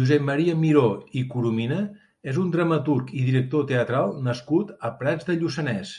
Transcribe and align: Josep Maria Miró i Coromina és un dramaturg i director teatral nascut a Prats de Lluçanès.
Josep 0.00 0.24
Maria 0.30 0.56
Miró 0.64 0.82
i 1.20 1.22
Coromina 1.30 1.78
és 2.32 2.42
un 2.44 2.52
dramaturg 2.56 3.16
i 3.22 3.24
director 3.30 3.66
teatral 3.74 4.14
nascut 4.28 4.78
a 4.90 4.92
Prats 5.00 5.30
de 5.32 5.38
Lluçanès. 5.42 5.96